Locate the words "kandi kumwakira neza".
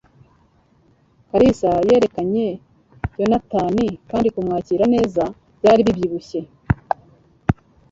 4.09-5.23